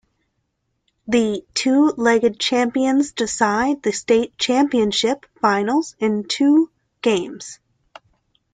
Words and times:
The 1.07 1.45
two 1.53 1.89
leg 1.95 2.39
champions 2.39 3.11
decide 3.11 3.83
the 3.83 3.91
state 3.91 4.35
championship 4.35 5.27
final 5.39 5.83
in 5.99 6.23
two 6.27 6.71
games. 7.03 7.59